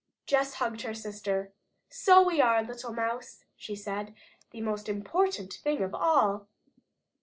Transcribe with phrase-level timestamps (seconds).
[0.25, 1.53] Jess hugged her sister.
[1.91, 4.15] "So we are, little mouse," she said
[4.49, 6.47] "the most important thing of all."